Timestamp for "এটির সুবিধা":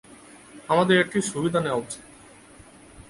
0.99-1.59